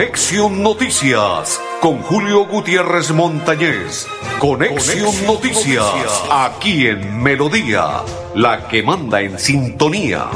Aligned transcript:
Conexión 0.00 0.62
Noticias 0.62 1.60
con 1.82 2.00
Julio 2.00 2.46
Gutiérrez 2.46 3.10
Montañez. 3.10 4.06
Conexión, 4.38 5.12
Noticias, 5.26 6.24
aquí 6.30 6.86
en 6.86 7.22
Melodía, 7.22 8.02
la 8.34 8.66
que 8.66 8.82
manda 8.82 9.20
en 9.20 9.38
sintonía. 9.38 10.30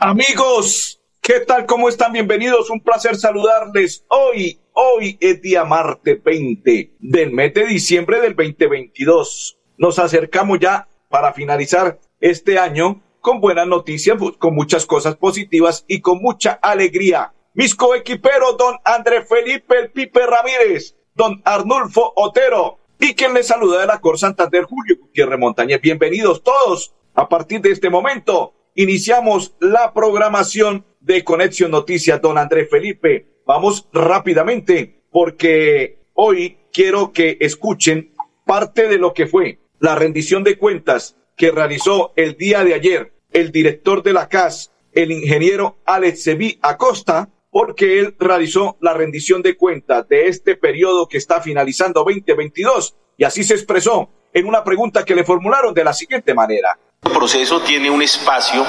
Amigos, 0.00 0.98
¿qué 1.20 1.40
tal? 1.40 1.66
¿Cómo 1.66 1.90
están? 1.90 2.14
Bienvenidos. 2.14 2.70
Un 2.70 2.80
placer 2.80 3.14
saludarles. 3.14 4.06
Hoy, 4.08 4.58
hoy 4.72 5.18
es 5.20 5.42
día 5.42 5.62
martes 5.66 6.24
20 6.24 6.94
del 7.00 7.32
mes 7.32 7.52
de 7.52 7.66
diciembre 7.66 8.22
del 8.22 8.34
2022. 8.34 9.58
Nos 9.76 9.98
acercamos 9.98 10.58
ya 10.58 10.88
para 11.10 11.34
finalizar 11.34 11.98
este 12.18 12.58
año 12.58 13.02
con 13.28 13.42
buenas 13.42 13.66
noticias, 13.66 14.16
con 14.38 14.54
muchas 14.54 14.86
cosas 14.86 15.14
positivas 15.16 15.84
y 15.86 16.00
con 16.00 16.22
mucha 16.22 16.52
alegría. 16.52 17.34
Mis 17.52 17.74
coequiperos, 17.74 18.56
don 18.56 18.76
André 18.86 19.22
Felipe 19.26 19.80
El 19.80 19.90
Pipe 19.90 20.20
Ramírez, 20.26 20.96
don 21.14 21.42
Arnulfo 21.44 22.14
Otero 22.16 22.78
y 22.98 23.12
quien 23.12 23.34
les 23.34 23.48
saluda 23.48 23.82
de 23.82 23.86
la 23.86 24.00
Cor 24.00 24.18
Santander, 24.18 24.64
Julio 24.64 24.96
Gutiérrez 24.98 25.38
Montañez. 25.38 25.78
Bienvenidos 25.82 26.42
todos. 26.42 26.94
A 27.12 27.28
partir 27.28 27.60
de 27.60 27.72
este 27.72 27.90
momento, 27.90 28.54
iniciamos 28.74 29.54
la 29.60 29.92
programación 29.92 30.86
de 31.00 31.22
Conexión 31.22 31.70
Noticias, 31.70 32.22
don 32.22 32.38
André 32.38 32.64
Felipe. 32.64 33.42
Vamos 33.44 33.90
rápidamente 33.92 35.02
porque 35.10 35.98
hoy 36.14 36.56
quiero 36.72 37.12
que 37.12 37.36
escuchen 37.40 38.14
parte 38.46 38.88
de 38.88 38.96
lo 38.96 39.12
que 39.12 39.26
fue 39.26 39.58
la 39.80 39.96
rendición 39.96 40.44
de 40.44 40.56
cuentas 40.56 41.14
que 41.36 41.50
realizó 41.50 42.14
el 42.16 42.38
día 42.38 42.64
de 42.64 42.72
ayer 42.72 43.17
el 43.32 43.52
director 43.52 44.02
de 44.02 44.12
la 44.12 44.28
CAS, 44.28 44.72
el 44.92 45.12
ingeniero 45.12 45.78
Alex 45.84 46.22
Sevi 46.22 46.58
Acosta, 46.62 47.28
porque 47.50 47.98
él 47.98 48.14
realizó 48.18 48.76
la 48.80 48.94
rendición 48.94 49.42
de 49.42 49.56
cuentas 49.56 50.08
de 50.08 50.28
este 50.28 50.56
periodo 50.56 51.08
que 51.08 51.18
está 51.18 51.40
finalizando 51.40 52.04
2022 52.04 52.96
y 53.16 53.24
así 53.24 53.42
se 53.42 53.54
expresó 53.54 54.10
en 54.32 54.46
una 54.46 54.62
pregunta 54.62 55.04
que 55.04 55.14
le 55.14 55.24
formularon 55.24 55.74
de 55.74 55.84
la 55.84 55.92
siguiente 55.92 56.34
manera. 56.34 56.78
El 57.04 57.12
proceso 57.12 57.60
tiene 57.60 57.90
un 57.90 58.02
espacio 58.02 58.66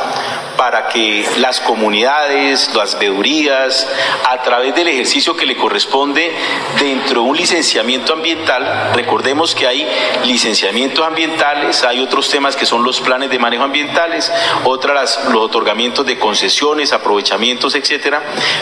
para 0.56 0.90
que 0.90 1.26
las 1.38 1.60
comunidades, 1.62 2.74
las 2.76 3.00
veedurías, 3.00 3.88
a 4.28 4.42
través 4.42 4.76
del 4.76 4.88
ejercicio 4.88 5.36
que 5.36 5.46
le 5.46 5.56
corresponde 5.56 6.32
dentro 6.80 7.22
de 7.22 7.30
un 7.30 7.38
licenciamiento 7.38 8.14
ambiental, 8.14 8.92
recordemos 8.94 9.56
que 9.56 9.68
hay 9.68 9.88
licenciamientos 10.26 11.06
ambientales, 11.06 11.84
hay 11.84 12.02
otros 12.02 12.30
temas 12.30 12.56
que 12.56 12.66
son 12.66 12.84
los 12.84 13.00
planes 13.00 13.30
de 13.30 13.40
manejo 13.40 13.64
ambientales, 13.64 14.32
otras 14.64 15.20
los 15.32 15.44
otorgamientos 15.44 16.06
de 16.06 16.20
concesiones, 16.20 16.94
aprovechamientos, 16.94 17.76
etcétera, 17.76 18.22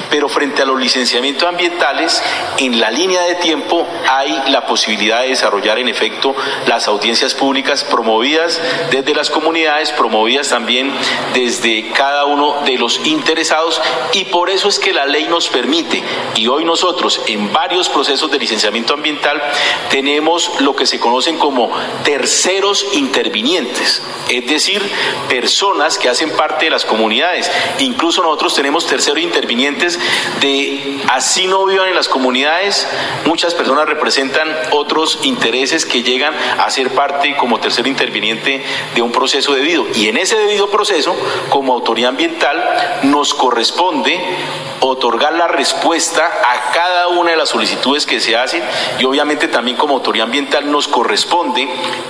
pero 0.10 0.30
frente 0.30 0.62
a 0.62 0.66
los 0.66 0.80
licenciamientos 0.80 1.48
ambientales, 1.48 2.22
en 2.58 2.80
la 2.80 2.92
línea 2.92 3.22
de 3.24 3.36
tiempo 3.36 3.88
hay 4.10 4.44
la 4.50 4.66
posibilidad 4.66 5.22
de 5.22 5.30
desarrollar 5.30 5.80
en 5.80 5.90
efecto 5.90 6.36
las 6.68 6.88
audiencias 6.88 7.34
públicas 7.34 7.84
promovidas 7.84 8.62
desde 8.92 9.16
las 9.16 9.30
comunidades 9.30 9.57
promovidas 9.96 10.50
también 10.50 10.92
desde 11.34 11.90
cada 11.92 12.26
uno 12.26 12.62
de 12.66 12.78
los 12.78 13.06
interesados 13.06 13.82
y 14.14 14.26
por 14.26 14.50
eso 14.50 14.70
es 14.70 14.80
que 14.80 14.94
la 14.94 15.06
ley 15.06 15.28
nos 15.28 15.48
permite 15.48 16.04
y 16.36 16.48
hoy 16.48 16.64
nosotros 16.64 17.22
en 17.28 17.52
varios 17.52 17.90
procesos 17.90 18.30
de 18.32 18.38
licenciamiento 18.38 18.94
ambiental 18.94 19.42
tenemos 19.90 20.62
lo 20.62 20.76
que 20.76 20.86
se 20.86 21.00
conocen 21.00 21.38
como 21.38 21.72
terceros 22.04 22.86
intervinientes, 22.94 24.02
es 24.30 24.48
decir, 24.48 24.82
personas 25.30 25.98
que 25.98 26.10
hacen 26.10 26.32
parte 26.32 26.66
de 26.66 26.72
las 26.72 26.86
comunidades. 26.86 27.50
Incluso 27.80 28.22
nosotros 28.22 28.54
tenemos 28.54 28.86
terceros 28.86 29.22
intervinientes 29.22 30.00
de 30.40 31.00
así 31.10 31.48
no 31.48 31.66
vivan 31.66 31.90
en 31.90 31.96
las 31.96 32.08
comunidades, 32.08 32.88
muchas 33.26 33.54
personas 33.54 33.88
representan 33.88 34.48
otros 34.72 35.20
intereses 35.24 35.86
que 35.86 36.04
llegan 36.04 36.34
a 36.60 36.70
ser 36.70 36.90
parte 36.92 37.36
como 37.38 37.60
tercer 37.60 37.88
interviniente 37.88 38.64
de 38.96 39.02
un 39.02 39.12
proceso 39.12 39.47
debido. 39.54 39.86
Y 39.96 40.08
en 40.08 40.18
ese 40.18 40.38
debido 40.38 40.70
proceso, 40.70 41.16
como 41.50 41.74
autoridad 41.74 42.10
ambiental, 42.10 43.02
nos 43.04 43.34
corresponde 43.34 44.20
otorgar 44.80 45.34
la 45.34 45.48
respuesta 45.48 46.26
a 46.26 46.72
cada 46.72 47.08
una 47.10 47.32
de 47.32 47.38
las 47.38 47.50
solicitudes 47.50 48.06
que 48.06 48.20
se 48.20 48.36
hacen 48.36 48.64
y 49.00 49.06
obviamente 49.06 49.48
también 49.48 49.78
como 49.78 49.96
autoridad 49.96 50.26
ambiental 50.26 50.70
nos 50.72 50.88
corresponde 50.88 51.68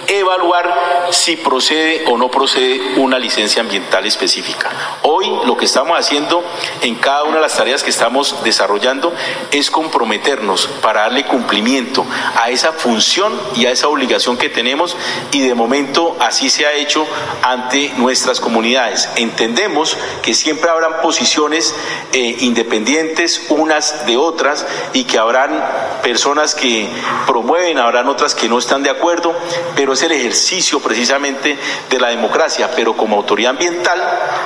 evaluar 0.07 1.07
si 1.11 1.37
procede 1.37 2.05
o 2.07 2.17
no 2.17 2.29
procede 2.29 2.79
una 2.97 3.19
licencia 3.19 3.61
ambiental 3.61 4.05
específica. 4.05 4.69
Hoy 5.03 5.29
lo 5.45 5.57
que 5.57 5.65
estamos 5.65 5.97
haciendo 5.97 6.43
en 6.81 6.95
cada 6.95 7.23
una 7.23 7.35
de 7.35 7.41
las 7.41 7.55
tareas 7.55 7.83
que 7.83 7.89
estamos 7.89 8.43
desarrollando 8.43 9.13
es 9.51 9.71
comprometernos 9.71 10.67
para 10.81 11.01
darle 11.01 11.25
cumplimiento 11.25 12.05
a 12.35 12.49
esa 12.49 12.73
función 12.73 13.39
y 13.55 13.65
a 13.65 13.71
esa 13.71 13.87
obligación 13.87 14.37
que 14.37 14.49
tenemos 14.49 14.95
y 15.31 15.41
de 15.41 15.55
momento 15.55 16.15
así 16.19 16.49
se 16.49 16.65
ha 16.65 16.73
hecho 16.73 17.05
ante 17.41 17.93
nuestras 17.97 18.39
comunidades. 18.39 19.09
Entendemos 19.15 19.97
que 20.21 20.33
siempre 20.33 20.69
habrán 20.69 21.01
posiciones 21.01 21.75
eh, 22.13 22.37
independientes 22.57 23.45
unas 23.49 24.07
de 24.07 24.17
otras 24.17 24.65
y 24.93 25.03
que 25.03 25.19
habrán 25.19 25.63
personas 26.01 26.55
que 26.55 26.89
promueven, 27.27 27.77
habrán 27.77 28.07
otras 28.07 28.33
que 28.33 28.49
no 28.49 28.57
están 28.57 28.81
de 28.81 28.89
acuerdo, 28.89 29.35
pero 29.75 29.93
es 29.93 30.01
el 30.01 30.11
ejercicio 30.11 30.79
precisamente 30.79 31.57
de 31.87 31.99
la 31.99 32.09
democracia. 32.09 32.71
Pero 32.75 32.97
como 32.97 33.17
autoridad 33.17 33.51
ambiental 33.51 34.01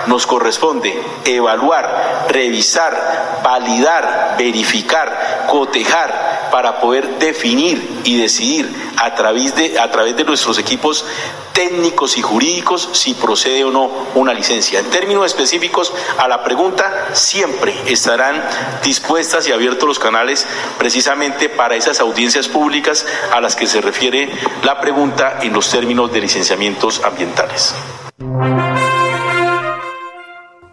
nos 0.07 0.27
corresponde 0.27 1.01
evaluar, 1.23 2.27
revisar, 2.27 3.39
validar, 3.43 4.35
verificar, 4.37 5.45
cotejar 5.47 6.40
para 6.51 6.79
poder 6.79 7.19
definir 7.19 8.01
y 8.03 8.17
decidir 8.17 8.69
a 8.97 9.15
través 9.15 9.55
de, 9.55 9.79
a 9.79 9.89
través 9.89 10.15
de 10.15 10.23
nuestros 10.23 10.57
equipos 10.59 11.05
técnicos 11.53 12.17
y 12.17 12.21
jurídicos 12.21 12.89
si 12.93 13.13
procede 13.13 13.63
o 13.63 13.71
no 13.71 13.89
una 14.15 14.33
licencia. 14.33 14.79
En 14.79 14.89
términos 14.89 15.25
específicos 15.25 15.93
a 16.17 16.27
la 16.27 16.43
pregunta, 16.43 17.09
siempre 17.13 17.73
estarán 17.87 18.43
dispuestas 18.83 19.47
y 19.47 19.51
abiertos 19.51 19.87
los 19.87 19.99
canales 19.99 20.47
precisamente 20.77 21.49
para 21.49 21.75
esas 21.75 21.99
audiencias 21.99 22.47
públicas 22.47 23.05
a 23.33 23.41
las 23.41 23.55
que 23.55 23.67
se 23.67 23.81
refiere 23.81 24.29
la 24.63 24.79
pregunta 24.79 25.39
en 25.41 25.53
los 25.53 25.69
términos 25.69 26.11
de 26.11 26.21
licenciamientos 26.21 27.01
ambientales. 27.03 27.75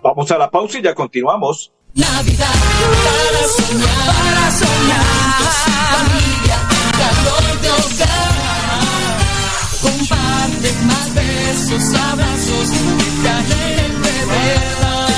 Vamos 0.03 0.31
a 0.31 0.39
la 0.39 0.51
pausa 0.51 0.79
y 0.79 0.83
ya 0.83 0.95
continuamos. 0.95 1.73
Navidad 1.95 2.47
para 3.05 3.49
soñar, 3.49 4.07
para 4.07 4.51
soñar. 4.51 5.28
Familia, 5.51 6.59
calor 7.01 7.61
de 7.63 7.71
hogar. 7.71 8.33
Comparte 9.83 10.73
más 10.87 11.07
besos, 11.15 11.95
abrazos, 11.95 12.69
que 13.23 13.29
alegren 13.29 14.03
de 14.03 14.27
verdad. 14.27 15.09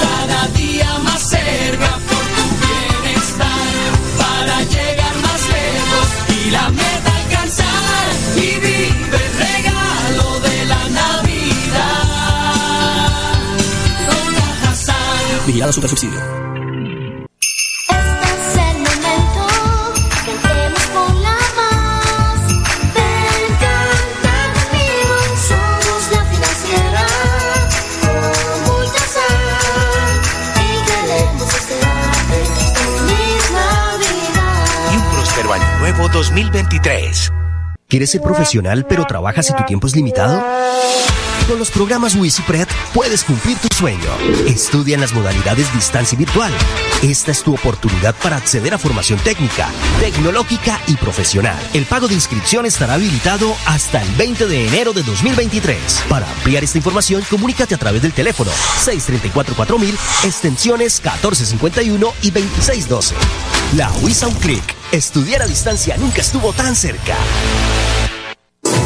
Cada 0.00 0.48
día 0.48 0.98
más 1.04 1.22
cerca 1.28 1.90
por 2.08 2.24
tu 2.36 2.44
bienestar. 2.62 3.90
Para 4.18 4.56
llegar 4.62 5.14
más 5.26 5.40
lejos 5.56 6.08
y 6.28 6.50
la 6.50 6.68
meta 6.70 7.10
alcanzar. 7.24 8.06
Y 8.36 8.38
vive 8.38 8.88
el 8.88 9.32
regalo 9.46 10.40
de 10.40 10.56
la 10.66 10.82
Navidad. 10.88 12.04
Con 14.08 14.34
Cajasal. 14.34 15.46
Vigilado 15.46 15.72
Super 15.72 15.90
Subsidio. 15.90 16.43
Nuevo 35.84 36.08
2023. 36.08 37.30
¿Quieres 37.88 38.10
ser 38.10 38.22
profesional 38.22 38.86
pero 38.88 39.04
trabajas 39.04 39.50
y 39.50 39.54
tu 39.54 39.64
tiempo 39.64 39.86
es 39.86 39.94
limitado? 39.94 40.42
Con 41.46 41.58
los 41.58 41.70
programas 41.70 42.14
WisiPred 42.14 42.66
puedes 42.94 43.22
cumplir 43.22 43.58
tu 43.58 43.68
sueño. 43.76 44.08
Estudia 44.46 44.94
en 44.94 45.02
las 45.02 45.12
modalidades 45.12 45.70
distancia 45.74 46.16
y 46.16 46.20
virtual. 46.20 46.50
Esta 47.02 47.32
es 47.32 47.42
tu 47.42 47.52
oportunidad 47.52 48.14
para 48.22 48.36
acceder 48.36 48.72
a 48.72 48.78
formación 48.78 49.18
técnica, 49.18 49.68
tecnológica 50.00 50.80
y 50.86 50.96
profesional. 50.96 51.62
El 51.74 51.84
pago 51.84 52.08
de 52.08 52.14
inscripción 52.14 52.64
estará 52.64 52.94
habilitado 52.94 53.54
hasta 53.66 54.00
el 54.00 54.08
20 54.14 54.46
de 54.46 54.66
enero 54.66 54.94
de 54.94 55.02
2023. 55.02 56.04
Para 56.08 56.26
ampliar 56.26 56.64
esta 56.64 56.78
información, 56.78 57.22
comunícate 57.28 57.74
a 57.74 57.78
través 57.78 58.00
del 58.00 58.14
teléfono 58.14 58.50
634-4000, 58.86 59.92
extensiones 60.24 60.98
1451 61.02 62.14
y 62.22 62.30
2612. 62.30 63.14
La 63.76 63.90
WISA 64.02 64.28
un 64.28 64.34
clic. 64.34 64.62
Estudiar 64.92 65.42
a 65.42 65.46
distancia 65.48 65.96
nunca 65.96 66.20
estuvo 66.20 66.52
tan 66.52 66.76
cerca. 66.76 67.16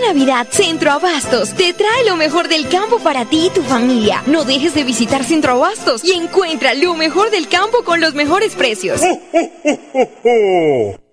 Navidad, 0.00 0.46
Centro 0.50 0.90
Abastos 0.90 1.50
te 1.54 1.72
trae 1.72 2.04
lo 2.06 2.16
mejor 2.16 2.48
del 2.48 2.68
campo 2.68 2.98
para 2.98 3.24
ti 3.24 3.46
y 3.46 3.50
tu 3.50 3.62
familia. 3.62 4.22
No 4.26 4.44
dejes 4.44 4.74
de 4.74 4.84
visitar 4.84 5.24
Centro 5.24 5.52
Abastos 5.52 6.04
y 6.04 6.12
encuentra 6.12 6.74
lo 6.74 6.94
mejor 6.94 7.30
del 7.30 7.48
campo 7.48 7.84
con 7.84 8.00
los 8.00 8.14
mejores 8.14 8.54
precios. 8.54 9.00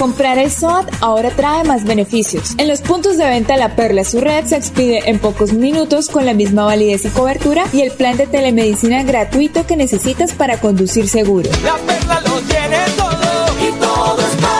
Comprar 0.00 0.38
el 0.38 0.50
SOAT 0.50 0.88
ahora 1.02 1.28
trae 1.28 1.62
más 1.64 1.84
beneficios. 1.84 2.54
En 2.56 2.68
los 2.68 2.80
puntos 2.80 3.18
de 3.18 3.28
venta 3.28 3.58
La 3.58 3.76
Perla 3.76 4.02
su 4.02 4.18
red 4.18 4.46
se 4.46 4.56
expide 4.56 5.10
en 5.10 5.18
pocos 5.18 5.52
minutos 5.52 6.08
con 6.08 6.24
la 6.24 6.32
misma 6.32 6.64
validez 6.64 7.04
y 7.04 7.10
cobertura 7.10 7.66
y 7.70 7.82
el 7.82 7.90
plan 7.90 8.16
de 8.16 8.26
telemedicina 8.26 9.02
gratuito 9.02 9.66
que 9.66 9.76
necesitas 9.76 10.32
para 10.32 10.58
conducir 10.58 11.06
seguro. 11.06 11.50
La 11.62 11.76
perla 11.76 12.22
lo 12.22 12.40
tiene 12.40 12.78
todo 12.96 13.68
y 13.68 13.72
todo 13.78 14.18
es 14.20 14.36
para 14.40 14.59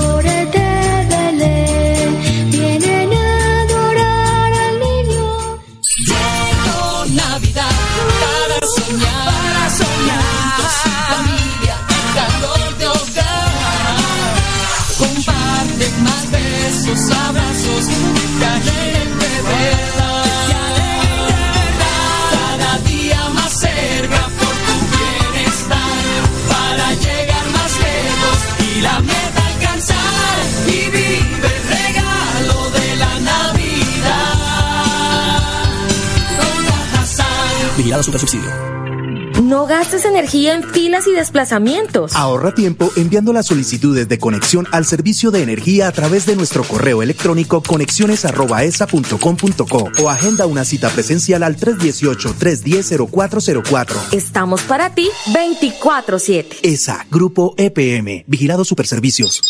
No 39.51 39.67
gastes 39.67 40.05
energía 40.05 40.53
en 40.53 40.63
filas 40.63 41.05
y 41.07 41.11
desplazamientos. 41.11 42.15
Ahorra 42.15 42.55
tiempo 42.55 42.89
enviando 42.95 43.33
las 43.33 43.47
solicitudes 43.47 44.07
de 44.07 44.17
conexión 44.17 44.65
al 44.71 44.85
servicio 44.85 45.29
de 45.29 45.43
energía 45.43 45.89
a 45.89 45.91
través 45.91 46.25
de 46.25 46.37
nuestro 46.37 46.63
correo 46.63 47.03
electrónico 47.03 47.61
conexiones@esa.com.co 47.61 49.91
o 50.01 50.09
agenda 50.09 50.45
una 50.45 50.63
cita 50.63 50.89
presencial 50.89 51.43
al 51.43 51.57
318-310-0404. 51.57 54.13
Estamos 54.13 54.61
para 54.61 54.95
ti 54.95 55.09
24/7. 55.33 56.59
ESA, 56.63 57.05
Grupo 57.11 57.53
EPM, 57.57 58.23
Vigilado 58.27 58.63
Superservicios. 58.63 59.41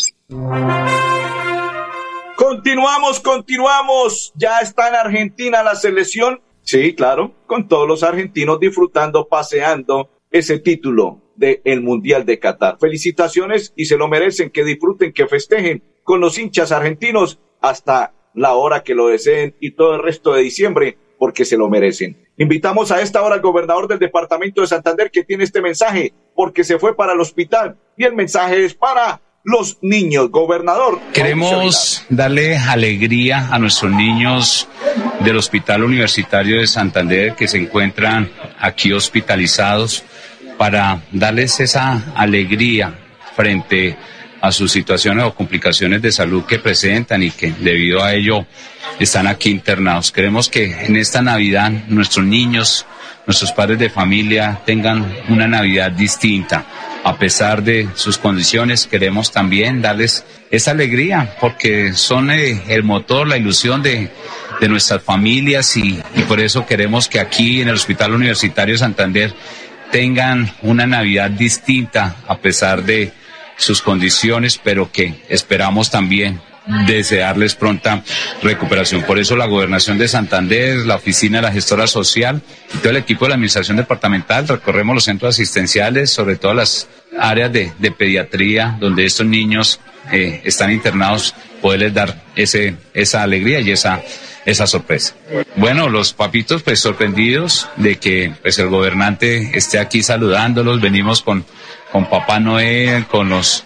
Continuamos, 2.36 3.20
continuamos. 3.20 4.32
Ya 4.34 4.58
está 4.58 4.88
en 4.88 4.96
Argentina 4.96 5.62
la 5.62 5.76
selección. 5.76 6.40
Sí, 6.62 6.94
claro, 6.94 7.34
con 7.46 7.68
todos 7.68 7.88
los 7.88 8.02
argentinos 8.02 8.60
disfrutando, 8.60 9.28
paseando 9.28 10.10
ese 10.30 10.58
título 10.58 11.20
del 11.36 11.80
Mundial 11.82 12.24
de 12.24 12.38
Qatar. 12.38 12.78
Felicitaciones 12.80 13.72
y 13.76 13.86
se 13.86 13.96
lo 13.96 14.08
merecen, 14.08 14.50
que 14.50 14.64
disfruten, 14.64 15.12
que 15.12 15.26
festejen 15.26 15.82
con 16.04 16.20
los 16.20 16.38
hinchas 16.38 16.72
argentinos 16.72 17.38
hasta 17.60 18.14
la 18.34 18.54
hora 18.54 18.82
que 18.82 18.94
lo 18.94 19.08
deseen 19.08 19.54
y 19.60 19.72
todo 19.72 19.96
el 19.96 20.02
resto 20.02 20.34
de 20.34 20.42
diciembre, 20.42 20.98
porque 21.18 21.44
se 21.44 21.56
lo 21.56 21.68
merecen. 21.68 22.26
Invitamos 22.38 22.90
a 22.90 23.02
esta 23.02 23.22
hora 23.22 23.34
al 23.34 23.40
gobernador 23.42 23.88
del 23.88 23.98
departamento 23.98 24.62
de 24.62 24.66
Santander 24.66 25.10
que 25.10 25.24
tiene 25.24 25.44
este 25.44 25.60
mensaje, 25.60 26.14
porque 26.34 26.64
se 26.64 26.78
fue 26.78 26.96
para 26.96 27.12
el 27.12 27.20
hospital 27.20 27.76
y 27.96 28.04
el 28.04 28.14
mensaje 28.14 28.64
es 28.64 28.74
para 28.74 29.20
los 29.44 29.78
niños. 29.82 30.30
Gobernador. 30.30 30.98
Queremos 31.12 32.04
darle 32.08 32.56
alegría 32.56 33.48
a 33.50 33.58
nuestros 33.58 33.92
niños 33.92 34.68
del 35.24 35.36
Hospital 35.36 35.84
Universitario 35.84 36.58
de 36.58 36.66
Santander 36.66 37.34
que 37.34 37.46
se 37.46 37.58
encuentran 37.58 38.30
aquí 38.58 38.92
hospitalizados 38.92 40.04
para 40.58 41.00
darles 41.12 41.60
esa 41.60 42.12
alegría 42.16 42.94
frente 43.36 43.96
a 44.40 44.50
sus 44.50 44.72
situaciones 44.72 45.24
o 45.24 45.34
complicaciones 45.34 46.02
de 46.02 46.10
salud 46.10 46.44
que 46.44 46.58
presentan 46.58 47.22
y 47.22 47.30
que 47.30 47.52
debido 47.52 48.02
a 48.02 48.14
ello 48.14 48.46
están 48.98 49.26
aquí 49.28 49.50
internados. 49.50 50.10
Queremos 50.10 50.48
que 50.48 50.86
en 50.86 50.96
esta 50.96 51.22
Navidad 51.22 51.70
nuestros 51.88 52.26
niños, 52.26 52.84
nuestros 53.26 53.52
padres 53.52 53.78
de 53.78 53.90
familia 53.90 54.60
tengan 54.66 55.06
una 55.28 55.46
Navidad 55.46 55.92
distinta. 55.92 56.64
A 57.04 57.16
pesar 57.16 57.62
de 57.62 57.88
sus 57.94 58.18
condiciones, 58.18 58.86
queremos 58.86 59.30
también 59.30 59.80
darles 59.82 60.24
esa 60.50 60.72
alegría 60.72 61.36
porque 61.40 61.92
son 61.92 62.30
eh, 62.30 62.62
el 62.68 62.82
motor, 62.82 63.28
la 63.28 63.36
ilusión 63.36 63.82
de, 63.82 64.10
de 64.62 64.68
nuestras 64.68 65.02
familias 65.02 65.76
y, 65.76 66.00
por 66.28 66.38
eso 66.38 66.64
queremos 66.64 67.08
que 67.08 67.18
aquí 67.18 67.60
en 67.60 67.68
el 67.68 67.74
Hospital 67.74 68.14
Universitario 68.14 68.74
de 68.74 68.78
Santander 68.78 69.34
tengan 69.90 70.54
una 70.62 70.86
Navidad 70.86 71.30
distinta 71.30 72.14
a 72.28 72.38
pesar 72.38 72.84
de 72.84 73.12
sus 73.56 73.82
condiciones, 73.82 74.60
pero 74.62 74.92
que 74.92 75.20
esperamos 75.28 75.90
también 75.90 76.40
desearles 76.86 77.56
pronta 77.56 78.04
recuperación. 78.40 79.02
Por 79.02 79.18
eso 79.18 79.34
la 79.34 79.46
Gobernación 79.46 79.98
de 79.98 80.06
Santander, 80.06 80.86
la 80.86 80.94
Oficina 80.94 81.38
de 81.38 81.42
la 81.42 81.52
Gestora 81.52 81.88
Social 81.88 82.40
y 82.72 82.78
todo 82.78 82.90
el 82.90 82.98
equipo 82.98 83.24
de 83.24 83.30
la 83.30 83.34
Administración 83.34 83.76
Departamental 83.76 84.46
recorremos 84.46 84.94
los 84.94 85.04
centros 85.04 85.34
asistenciales, 85.34 86.10
sobre 86.10 86.36
todo 86.36 86.54
las 86.54 86.86
áreas 87.18 87.52
de, 87.52 87.72
de 87.80 87.90
pediatría 87.90 88.76
donde 88.78 89.06
estos 89.06 89.26
niños 89.26 89.80
eh, 90.12 90.40
están 90.44 90.70
internados, 90.70 91.34
poderles 91.60 91.94
dar 91.94 92.22
ese, 92.36 92.76
esa 92.94 93.24
alegría 93.24 93.58
y 93.58 93.72
esa, 93.72 94.00
esa 94.44 94.66
sorpresa. 94.66 95.14
Bueno, 95.56 95.88
los 95.88 96.12
papitos 96.12 96.62
pues 96.62 96.80
sorprendidos 96.80 97.68
de 97.76 97.96
que 97.96 98.32
pues 98.42 98.58
el 98.58 98.68
gobernante 98.68 99.56
esté 99.56 99.78
aquí 99.78 100.02
saludándolos, 100.02 100.80
venimos 100.80 101.22
con, 101.22 101.44
con 101.90 102.08
Papá 102.08 102.40
Noel, 102.40 103.06
con 103.06 103.28
los 103.28 103.64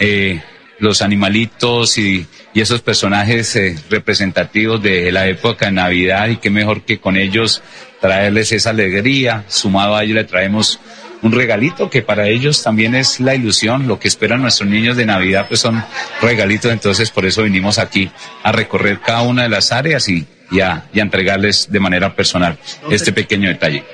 eh, 0.00 0.40
los 0.78 1.00
animalitos 1.00 1.96
y, 1.96 2.26
y 2.52 2.60
esos 2.60 2.82
personajes 2.82 3.54
eh, 3.54 3.76
representativos 3.88 4.82
de 4.82 5.12
la 5.12 5.28
época 5.28 5.66
de 5.66 5.72
Navidad 5.72 6.26
y 6.28 6.38
qué 6.38 6.50
mejor 6.50 6.82
que 6.82 6.98
con 6.98 7.16
ellos 7.16 7.62
traerles 8.00 8.50
esa 8.50 8.70
alegría. 8.70 9.44
Sumado 9.46 9.94
a 9.94 10.02
ello 10.02 10.16
le 10.16 10.24
traemos 10.24 10.80
un 11.22 11.32
regalito 11.32 11.88
que 11.88 12.02
para 12.02 12.28
ellos 12.28 12.62
también 12.62 12.94
es 12.94 13.20
la 13.20 13.34
ilusión, 13.34 13.86
lo 13.86 13.98
que 13.98 14.08
esperan 14.08 14.42
nuestros 14.42 14.68
niños 14.68 14.96
de 14.96 15.06
Navidad 15.06 15.46
pues 15.48 15.60
son 15.60 15.82
regalitos, 16.20 16.72
entonces 16.72 17.10
por 17.10 17.24
eso 17.24 17.42
vinimos 17.42 17.78
aquí 17.78 18.10
a 18.42 18.52
recorrer 18.52 19.00
cada 19.00 19.22
una 19.22 19.44
de 19.44 19.48
las 19.48 19.72
áreas 19.72 20.08
y, 20.08 20.26
y, 20.50 20.60
a, 20.60 20.88
y 20.92 21.00
a 21.00 21.02
entregarles 21.02 21.70
de 21.70 21.80
manera 21.80 22.14
personal 22.14 22.58
este 22.90 23.12
pequeño 23.12 23.48
detalle. 23.48 23.84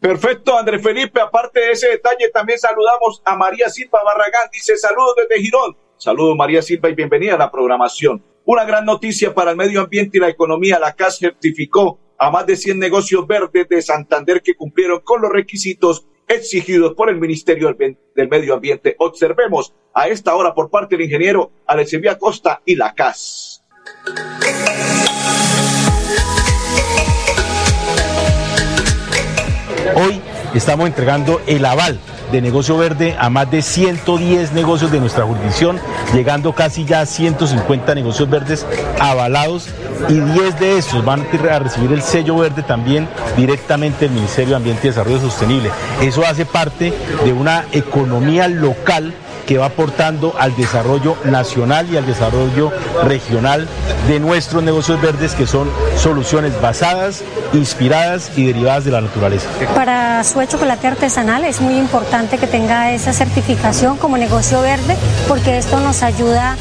Perfecto, 0.00 0.58
André 0.58 0.78
Felipe. 0.78 1.20
Aparte 1.20 1.60
de 1.60 1.72
ese 1.72 1.88
detalle, 1.88 2.30
también 2.32 2.58
saludamos 2.58 3.20
a 3.22 3.36
María 3.36 3.68
Silva 3.68 4.02
Barragán. 4.02 4.48
Dice 4.50 4.78
saludos 4.78 5.14
desde 5.16 5.42
Girón. 5.42 5.76
Saludos, 5.98 6.36
María 6.38 6.62
Silva, 6.62 6.88
y 6.88 6.94
bienvenida 6.94 7.34
a 7.34 7.38
la 7.38 7.50
programación. 7.50 8.24
Una 8.46 8.64
gran 8.64 8.86
noticia 8.86 9.34
para 9.34 9.50
el 9.50 9.58
medio 9.58 9.82
ambiente 9.82 10.16
y 10.16 10.20
la 10.20 10.30
economía. 10.30 10.78
La 10.78 10.94
CAS 10.94 11.18
certificó 11.18 12.00
a 12.18 12.30
más 12.30 12.46
de 12.46 12.56
100 12.56 12.78
negocios 12.78 13.26
verdes 13.26 13.68
de 13.68 13.82
Santander 13.82 14.40
que 14.42 14.54
cumplieron 14.54 15.00
con 15.00 15.20
los 15.20 15.30
requisitos 15.30 16.06
exigidos 16.30 16.94
por 16.94 17.10
el 17.10 17.16
Ministerio 17.16 17.76
del 17.76 18.28
Medio 18.28 18.54
Ambiente. 18.54 18.94
Observemos 18.98 19.74
a 19.92 20.08
esta 20.08 20.34
hora 20.34 20.54
por 20.54 20.70
parte 20.70 20.96
del 20.96 21.04
ingeniero 21.06 21.50
Alexevia 21.66 22.16
Costa 22.16 22.62
y 22.64 22.76
la 22.76 22.94
CAS. 22.94 23.62
Hoy 29.96 30.20
estamos 30.54 30.86
entregando 30.86 31.40
el 31.48 31.64
aval 31.64 31.98
de 32.30 32.40
negocio 32.40 32.76
verde 32.76 33.16
a 33.18 33.30
más 33.30 33.50
de 33.50 33.62
110 33.62 34.52
negocios 34.52 34.90
de 34.92 35.00
nuestra 35.00 35.24
jurisdicción, 35.24 35.78
llegando 36.14 36.52
casi 36.54 36.84
ya 36.84 37.00
a 37.00 37.06
150 37.06 37.94
negocios 37.94 38.28
verdes 38.28 38.66
avalados 38.98 39.68
y 40.08 40.14
10 40.14 40.60
de 40.60 40.78
estos 40.78 41.04
van 41.04 41.26
a 41.50 41.58
recibir 41.58 41.92
el 41.92 42.02
sello 42.02 42.36
verde 42.36 42.62
también 42.62 43.08
directamente 43.36 44.06
del 44.06 44.14
Ministerio 44.14 44.50
de 44.50 44.56
Ambiente 44.56 44.86
y 44.86 44.90
Desarrollo 44.90 45.20
Sostenible. 45.20 45.70
Eso 46.00 46.24
hace 46.26 46.46
parte 46.46 46.92
de 47.24 47.32
una 47.32 47.64
economía 47.72 48.48
local 48.48 49.12
que 49.50 49.58
va 49.58 49.66
aportando 49.66 50.36
al 50.38 50.54
desarrollo 50.54 51.16
nacional 51.24 51.92
y 51.92 51.96
al 51.96 52.06
desarrollo 52.06 52.70
regional 53.02 53.66
de 54.06 54.20
nuestros 54.20 54.62
negocios 54.62 55.02
verdes, 55.02 55.34
que 55.34 55.44
son 55.44 55.68
soluciones 55.96 56.52
basadas, 56.60 57.24
inspiradas 57.52 58.30
y 58.36 58.46
derivadas 58.46 58.84
de 58.84 58.92
la 58.92 59.00
naturaleza. 59.00 59.48
Para 59.74 60.22
su 60.22 60.40
chocolate 60.44 60.86
artesanal 60.86 61.44
es 61.44 61.60
muy 61.60 61.74
importante 61.78 62.38
que 62.38 62.46
tenga 62.46 62.92
esa 62.92 63.12
certificación 63.12 63.96
como 63.96 64.16
negocio 64.18 64.62
verde, 64.62 64.96
porque 65.26 65.58
esto 65.58 65.80
nos 65.80 66.04
ayuda 66.04 66.56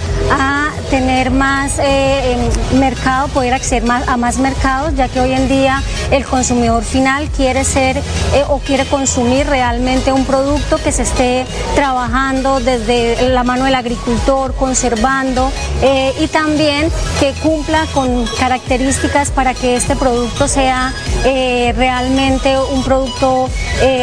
tener 0.90 1.32
más 1.32 1.80
eh, 1.80 2.36
mercado, 2.74 3.28
poder 3.30 3.54
acceder 3.54 3.84
más, 3.84 4.08
a 4.08 4.18
más 4.18 4.38
mercados, 4.38 4.96
ya 4.96 5.08
que 5.08 5.20
hoy 5.20 5.34
en 5.34 5.48
día 5.48 5.84
el 6.12 6.26
consumidor 6.26 6.84
final 6.84 7.30
quiere 7.30 7.64
ser 7.64 7.98
eh, 7.98 8.44
o 8.48 8.60
quiere 8.60 8.86
consumir 8.86 9.46
realmente 9.48 10.12
un 10.12 10.26
producto 10.26 10.78
que 10.78 10.92
se 10.92 11.04
esté 11.04 11.46
trabajando 11.76 12.60
desde 12.60 13.30
la 13.30 13.44
mano 13.44 13.66
del 13.66 13.76
agricultor, 13.76 14.56
conservando 14.56 15.52
eh, 15.82 16.14
y 16.20 16.28
también 16.28 16.92
que 17.20 17.34
cumpla 17.44 17.86
con 17.94 18.26
características 18.40 19.30
para 19.32 19.54
que 19.54 19.76
este 19.76 19.96
producto 19.96 20.48
sea 20.48 20.94
realmente 21.24 22.58
un 22.74 22.84
producto 22.84 23.50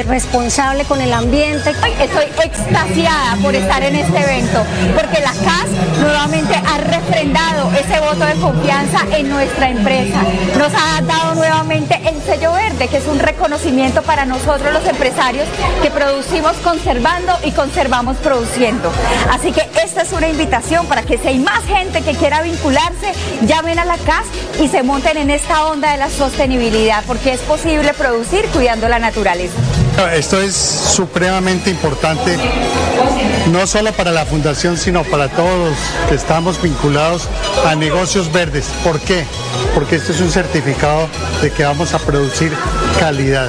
responsable 0.06 0.84
con 0.84 1.00
el 1.00 1.12
ambiente. 1.12 1.70
Estoy 1.70 2.24
extasiada 2.44 3.36
por 3.42 3.54
estar 3.54 3.82
en 3.82 3.96
este 3.96 4.18
evento, 4.18 4.64
porque 4.94 5.20
la 5.20 5.32
CAS 5.32 5.66
nuevamente 6.16 6.54
ha 6.54 6.78
refrendado 6.78 7.70
ese 7.72 8.00
voto 8.00 8.24
de 8.24 8.34
confianza 8.36 9.00
en 9.12 9.28
nuestra 9.28 9.68
empresa. 9.68 10.22
Nos 10.56 10.72
ha 10.72 11.02
dado 11.02 11.15
que 12.84 12.98
es 12.98 13.06
un 13.06 13.18
reconocimiento 13.18 14.02
para 14.02 14.26
nosotros 14.26 14.72
los 14.72 14.86
empresarios 14.86 15.46
que 15.82 15.90
producimos 15.90 16.52
conservando 16.62 17.32
y 17.42 17.52
conservamos 17.52 18.18
produciendo. 18.18 18.92
Así 19.30 19.50
que 19.50 19.66
esta 19.82 20.02
es 20.02 20.12
una 20.12 20.28
invitación 20.28 20.86
para 20.86 21.02
que 21.02 21.16
si 21.16 21.28
hay 21.28 21.38
más 21.38 21.64
gente 21.64 22.02
que 22.02 22.12
quiera 22.14 22.42
vincularse, 22.42 23.12
llamen 23.46 23.78
a 23.78 23.84
la 23.86 23.96
CAS 23.96 24.26
y 24.60 24.68
se 24.68 24.82
monten 24.82 25.16
en 25.16 25.30
esta 25.30 25.66
onda 25.66 25.92
de 25.92 25.96
la 25.96 26.10
sostenibilidad, 26.10 27.02
porque 27.06 27.32
es 27.32 27.40
posible 27.40 27.94
producir 27.94 28.44
cuidando 28.48 28.88
la 28.88 28.98
naturaleza. 28.98 29.54
Esto 30.12 30.38
es 30.38 30.54
supremamente 30.54 31.70
importante, 31.70 32.36
no 33.50 33.66
solo 33.66 33.92
para 33.92 34.10
la 34.10 34.26
fundación, 34.26 34.76
sino 34.76 35.02
para 35.04 35.28
todos 35.28 35.70
los 35.70 35.78
que 36.08 36.14
estamos 36.14 36.60
vinculados 36.60 37.28
a 37.66 37.74
negocios 37.74 38.30
verdes. 38.30 38.66
¿Por 38.84 39.00
qué? 39.00 39.24
Porque 39.74 39.96
esto 39.96 40.12
es 40.12 40.20
un 40.20 40.30
certificado 40.30 41.08
de 41.40 41.50
que 41.50 41.64
vamos 41.64 41.94
a 41.94 41.98
producir 41.98 42.52
calidad 42.98 43.48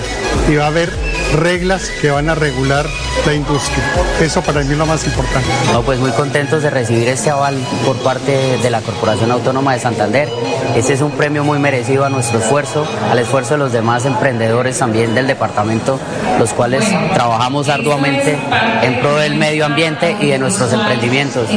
y 0.50 0.56
va 0.56 0.66
a 0.66 0.68
haber 0.68 0.90
reglas 1.36 1.90
que 2.02 2.10
van 2.10 2.30
a 2.30 2.36
regular 2.36 2.86
la 3.26 3.34
industria. 3.34 3.84
Eso 4.22 4.42
para 4.42 4.62
mí 4.62 4.72
es 4.72 4.78
lo 4.78 4.86
más 4.86 5.06
importante. 5.06 5.50
No, 5.74 5.82
pues 5.82 6.00
muy 6.00 6.12
contentos 6.12 6.64
de 6.64 6.70
recibir 6.70 7.08
este 7.10 7.30
aval 7.30 7.56
por 7.86 7.98
parte 7.98 8.58
de 8.58 8.70
la 8.70 8.82
Corporación 8.82 9.32
Autónoma 9.32 9.74
de 9.74 9.80
Santander. 9.80 10.30
Este 10.76 10.94
es 10.94 11.02
un 11.02 11.12
premio 11.12 11.44
muy 11.44 11.60
merecido 11.60 12.06
a 12.06 12.10
nuestro 12.10 12.40
esfuerzo, 12.40 12.88
al 13.10 13.20
esfuerzo 13.20 13.56
de 13.56 13.60
los 13.60 13.72
demás 13.72 14.06
emprendedores 14.06 14.80
también 14.80 15.16
del 15.16 15.28
departamento, 15.28 16.00
los 16.40 16.54
cuales 16.54 16.86
trabajamos 17.14 17.70
arduamente 17.70 18.38
en 18.84 19.00
pro 19.00 19.18
del 19.18 19.36
medio 19.36 19.66
ambiente 19.66 20.16
y 20.20 20.28
de 20.28 20.40
nuestros 20.40 20.72
emprendimientos. 20.74 21.50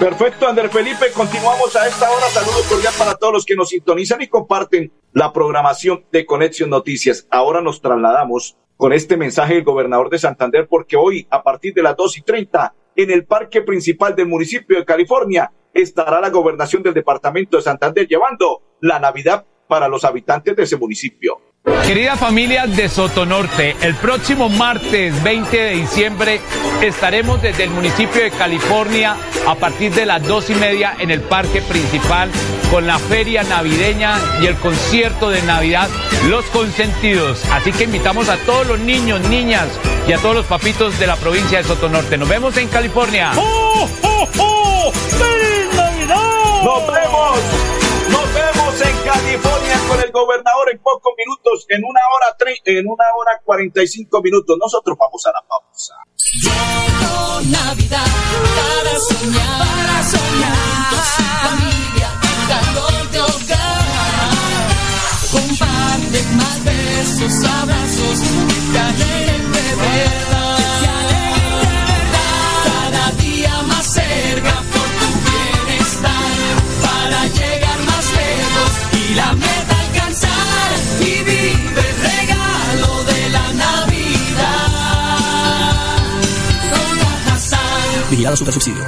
Perfecto, 0.00 0.48
Andrés 0.48 0.72
Felipe. 0.72 1.12
Continuamos 1.14 1.74
a 1.76 1.86
esta 1.86 2.10
hora. 2.10 2.26
Saludos 2.26 2.66
cordiales 2.68 2.98
para 2.98 3.14
todos 3.14 3.32
los 3.32 3.44
que 3.44 3.54
nos 3.54 3.68
sintonizan 3.68 4.20
y 4.22 4.26
comparten 4.26 4.92
la 5.12 5.32
programación 5.32 6.04
de 6.10 6.26
Conexión 6.26 6.68
Noticias. 6.70 7.28
Ahora 7.30 7.60
nos 7.60 7.80
trasladamos 7.80 8.56
con 8.76 8.92
este 8.92 9.16
mensaje 9.16 9.54
del 9.54 9.64
gobernador 9.64 10.10
de 10.10 10.18
Santander 10.18 10.66
porque 10.68 10.96
hoy, 10.96 11.28
a 11.30 11.44
partir 11.44 11.74
de 11.74 11.82
las 11.82 11.96
dos 11.96 12.18
y 12.18 12.22
treinta, 12.22 12.74
en 12.96 13.10
el 13.12 13.24
parque 13.24 13.62
principal 13.62 14.16
del 14.16 14.26
municipio 14.26 14.76
de 14.76 14.84
California, 14.84 15.52
estará 15.72 16.20
la 16.20 16.30
gobernación 16.30 16.82
del 16.82 16.92
departamento 16.92 17.56
de 17.56 17.62
Santander 17.62 18.08
llevando 18.08 18.62
la 18.80 18.98
Navidad 18.98 19.46
para 19.68 19.88
los 19.88 20.04
habitantes 20.04 20.56
de 20.56 20.64
ese 20.64 20.76
municipio. 20.76 21.40
Querida 21.64 22.14
familia 22.16 22.66
de 22.66 22.90
Sotonorte, 22.90 23.74
el 23.80 23.94
próximo 23.94 24.50
martes 24.50 25.22
20 25.22 25.56
de 25.56 25.70
diciembre 25.70 26.40
estaremos 26.82 27.40
desde 27.40 27.64
el 27.64 27.70
municipio 27.70 28.22
de 28.22 28.30
California 28.30 29.16
a 29.46 29.54
partir 29.54 29.94
de 29.94 30.04
las 30.04 30.22
dos 30.22 30.50
y 30.50 30.54
media 30.54 30.94
en 30.98 31.10
el 31.10 31.22
parque 31.22 31.62
principal 31.62 32.30
con 32.70 32.86
la 32.86 32.98
feria 32.98 33.44
navideña 33.44 34.18
y 34.42 34.46
el 34.46 34.56
concierto 34.56 35.30
de 35.30 35.40
Navidad 35.40 35.88
Los 36.28 36.44
Consentidos. 36.46 37.42
Así 37.50 37.72
que 37.72 37.84
invitamos 37.84 38.28
a 38.28 38.36
todos 38.44 38.66
los 38.66 38.80
niños, 38.80 39.26
niñas 39.30 39.68
y 40.06 40.12
a 40.12 40.18
todos 40.18 40.34
los 40.34 40.44
papitos 40.44 40.98
de 40.98 41.06
la 41.06 41.16
provincia 41.16 41.58
de 41.58 41.64
Sotonorte. 41.64 42.18
Nos 42.18 42.28
vemos 42.28 42.54
en 42.58 42.68
California. 42.68 43.32
¡Oh, 43.36 43.88
oh, 44.02 44.28
oh! 44.38 44.92
¡Feliz 44.92 45.74
Navidad! 45.74 46.62
¡Nos 46.62 46.86
vemos! 46.92 47.38
Nos 48.10 48.34
vemos 48.34 48.63
en 48.80 48.96
California 49.04 49.78
con 49.88 50.00
el 50.00 50.10
gobernador 50.10 50.70
en 50.72 50.78
pocos 50.80 51.12
minutos, 51.16 51.66
en 51.68 51.84
una 51.84 52.00
hora 52.10 52.36
en 52.64 52.86
una 52.88 53.04
hora 53.14 53.40
45 53.44 54.22
minutos. 54.22 54.56
Nosotros 54.58 54.96
vamos 54.98 55.24
a 55.26 55.32
la 55.32 55.42
pausa. 55.46 55.94
Llegó 56.42 57.40
Navidad 57.50 58.06
para 58.56 58.98
soñar, 58.98 59.58
para 59.58 60.02
soñar. 60.02 60.56
familia, 61.42 62.10
calor 62.48 63.10
de 63.10 63.20
hogar. 63.20 63.84
Comparte 65.30 66.22
más 66.34 66.64
besos, 66.64 67.44
abrazos, 67.44 68.18
que 68.72 69.33
Vigilado 88.14 88.36
Super 88.36 88.54
Subsidio. 88.54 88.84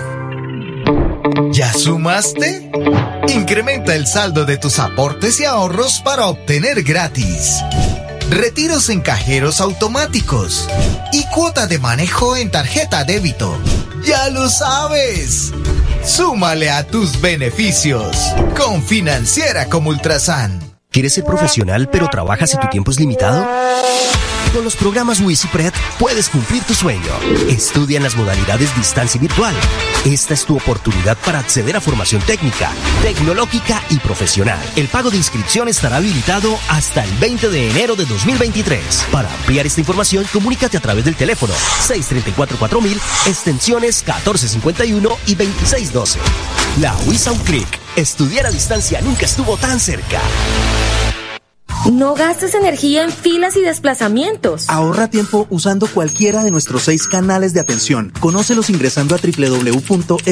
¿Ya 1.53 1.73
sumaste? 1.73 2.71
Incrementa 3.35 3.97
el 3.97 4.07
saldo 4.07 4.45
de 4.45 4.57
tus 4.57 4.79
aportes 4.79 5.41
y 5.41 5.45
ahorros 5.45 6.01
para 6.05 6.29
obtener 6.29 6.85
gratis. 6.85 7.57
Retiros 8.31 8.89
en 8.89 9.01
cajeros 9.01 9.61
automáticos 9.61 10.69
y 11.13 11.25
cuota 11.35 11.67
de 11.67 11.81
manejo 11.81 12.37
en 12.37 12.53
tarjeta 12.53 13.03
débito. 13.03 13.59
Ya 14.05 14.31
lo 14.31 14.49
sabes. 14.49 15.53
Súmale 16.05 16.71
a 16.71 16.87
tus 16.87 17.21
beneficios 17.21 18.17
con 18.57 18.81
Financiera 18.81 19.67
como 19.67 19.91
Ultrasan. 19.91 20.61
¿Quieres 20.93 21.15
ser 21.15 21.25
profesional 21.25 21.89
pero 21.91 22.09
trabajas 22.09 22.55
y 22.55 22.61
tu 22.61 22.69
tiempo 22.69 22.93
es 22.93 23.01
limitado? 23.01 23.45
Con 24.57 24.65
los 24.65 24.75
programas 24.75 25.21
WisiPred 25.21 25.71
puedes 25.99 26.31
cumplir 26.31 26.63
tu 26.65 26.73
sueño. 26.73 27.13
Estudia 27.47 27.99
en 27.99 28.03
las 28.03 28.17
modalidades 28.17 28.75
distancia 28.75 29.19
y 29.19 29.21
virtual. 29.21 29.55
Esta 30.07 30.33
es 30.33 30.47
tu 30.47 30.57
oportunidad 30.57 31.19
para 31.27 31.41
acceder 31.41 31.77
a 31.77 31.81
formación 31.83 32.23
técnica, 32.23 32.71
tecnológica 33.03 33.83
y 33.91 33.99
profesional. 33.99 34.59
El 34.75 34.89
pago 34.89 35.11
de 35.11 35.19
inscripción 35.19 35.69
estará 35.69 35.97
habilitado 35.97 36.59
hasta 36.71 37.05
el 37.05 37.11
20 37.19 37.51
de 37.51 37.71
enero 37.71 37.97
de 37.97 38.07
2023. 38.07 39.09
Para 39.13 39.31
ampliar 39.31 39.67
esta 39.67 39.81
información, 39.81 40.25
comunícate 40.33 40.79
a 40.79 40.81
través 40.81 41.05
del 41.05 41.17
teléfono 41.17 41.53
634-4000, 41.87 42.95
extensiones 43.27 44.03
1451 44.07 45.19
y 45.27 45.35
2612. 45.35 46.19
La 46.81 46.97
WISA 47.07 47.33
un 47.33 47.41
clic. 47.41 47.69
Estudiar 47.95 48.47
a 48.47 48.51
distancia 48.51 49.03
nunca 49.03 49.27
estuvo 49.27 49.59
tan 49.59 49.79
cerca. 49.79 50.23
No 51.93 52.15
gastes 52.15 52.55
energía 52.55 53.05
en 53.05 53.13
filas 53.13 53.57
y 53.57 53.61
desplazamientos. 53.63 54.69
Ahorra 54.69 55.09
tiempo 55.09 55.47
usando 55.51 55.87
cualquiera 55.87 56.43
de 56.43 56.51
nuestros 56.51 56.83
seis 56.83 57.07
canales 57.07 57.55
de 57.55 57.61
atención. 57.61 58.13
Conócelos 58.19 58.71
ingresando 58.71 59.15
a 59.15 59.19
www.esa.com.co. 59.19 60.23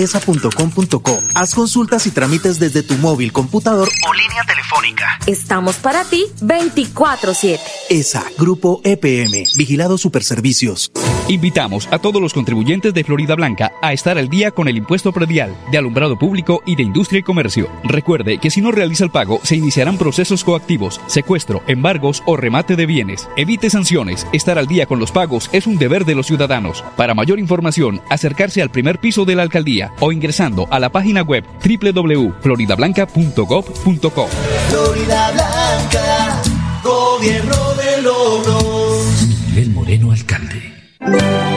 Haz 1.35 1.55
consultas 1.55 2.09
y 2.09 2.11
trámites 2.11 2.59
desde 2.59 2.83
tu 2.83 2.95
móvil, 2.95 3.33
computador 3.33 3.89
o 3.89 4.13
línea 4.13 4.43
telefónica. 4.45 5.17
Estamos 5.27 5.77
para 5.77 6.05
ti 6.05 6.27
24-7. 6.41 7.61
ESA, 7.89 8.25
Grupo 8.37 8.81
EPM, 8.83 9.47
Vigilado 9.57 9.97
Superservicios. 9.97 10.91
Invitamos 11.29 11.87
a 11.91 12.01
todos 12.01 12.21
los 12.21 12.35
contribuyentes 12.35 12.93
de 12.93 13.05
Florida 13.05 13.37
Blanca 13.37 13.71
a 13.81 13.93
estar 13.93 14.19
al 14.19 14.29
día 14.29 14.51
con 14.51 14.67
el 14.69 14.77
impuesto 14.77 15.13
predial 15.13 15.57
de 15.71 15.79
alumbrado 15.79 16.19
público 16.19 16.63
y 16.67 16.75
de 16.77 16.83
industria 16.83 17.21
y 17.21 17.23
comercio. 17.23 17.69
Recuerde 17.85 18.39
que 18.39 18.51
si 18.51 18.61
no 18.61 18.73
realiza 18.73 19.05
el 19.05 19.11
pago, 19.11 19.39
se 19.45 19.55
iniciarán 19.57 19.97
procesos 19.97 20.43
coactivos, 20.45 21.01
secuestros, 21.07 21.44
embargos 21.67 22.23
o 22.27 22.37
remate 22.37 22.77
de 22.77 22.87
bienes. 22.87 23.29
Evite 23.37 23.71
sanciones. 23.71 24.27
Estar 24.33 24.59
al 24.59 24.67
día 24.67 24.87
con 24.87 24.99
los 24.99 25.13
pagos 25.13 25.49
es 25.53 25.67
un 25.67 25.79
deber 25.79 26.05
de 26.05 26.15
los 26.15 26.27
ciudadanos. 26.27 26.85
Para 26.97 27.15
mayor 27.15 27.39
información, 27.39 28.03
acercarse 28.11 28.61
al 28.63 28.71
primer 28.71 28.99
piso 28.99 29.25
de 29.25 29.35
la 29.35 29.43
alcaldía 29.43 29.93
o 30.01 30.13
ingresando 30.13 30.69
a 30.71 30.79
la 30.79 30.91
página 30.91 31.23
web 31.23 31.45
www.floridablanca.gov.co. 31.65 34.29
Florida 34.69 35.33
Blanca, 35.33 36.43
gobierno 36.83 37.75
de 37.75 38.03
logros. 38.03 39.29
Miguel 39.49 39.71
Moreno, 39.71 40.13
alcalde. 40.13 40.74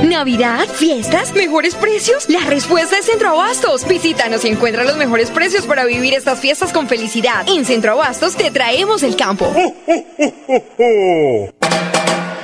¿Navidad? 0.03 0.67
¿Fiestas? 0.67 1.33
¿Mejores 1.33 1.75
precios? 1.75 2.29
La 2.29 2.41
respuesta 2.41 2.97
es 2.97 3.05
Centro 3.05 3.29
Abastos. 3.29 3.87
Visítanos 3.87 4.43
y 4.45 4.49
encuentra 4.49 4.83
los 4.83 4.97
mejores 4.97 5.31
precios 5.31 5.65
para 5.65 5.85
vivir 5.85 6.13
estas 6.13 6.39
fiestas 6.39 6.73
con 6.73 6.87
felicidad. 6.87 7.45
En 7.47 7.65
Centro 7.65 7.93
Abastos 7.93 8.35
te 8.35 8.51
traemos 8.51 9.03
el 9.03 9.15
campo. 9.15 9.53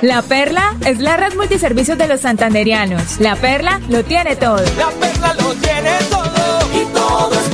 La 0.02 0.22
Perla 0.22 0.76
es 0.84 0.98
la 0.98 1.16
red 1.16 1.34
multiservicios 1.34 1.96
de 1.96 2.06
los 2.08 2.20
santanderianos. 2.20 3.20
La 3.20 3.36
Perla 3.36 3.80
lo 3.88 4.04
tiene 4.04 4.36
todo. 4.36 4.62
La 4.76 4.90
perla 4.90 5.34
lo 5.34 5.54
tiene 5.54 5.98
todo 6.10 6.68
y 6.74 6.84
todo 6.92 7.32
es. 7.32 7.53